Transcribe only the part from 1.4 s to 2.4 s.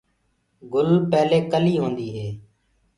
ڪلي هوندو هي۔